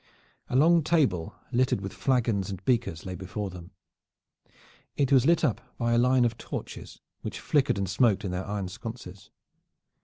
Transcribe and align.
A 0.49 0.55
long 0.55 0.81
table 0.83 1.35
littered 1.51 1.79
with 1.79 1.93
flagons 1.93 2.49
and 2.49 2.65
beakers 2.65 3.05
lay 3.05 3.13
before 3.13 3.51
them. 3.51 3.69
It 4.95 5.11
was 5.11 5.27
lit 5.27 5.43
up 5.43 5.61
by 5.77 5.93
a 5.93 5.99
line 5.99 6.25
of 6.25 6.39
torches, 6.39 6.99
which 7.21 7.39
flickered 7.39 7.77
and 7.77 7.87
smoked 7.87 8.25
in 8.25 8.31
their 8.31 8.47
iron 8.47 8.67
sconces. 8.67 9.29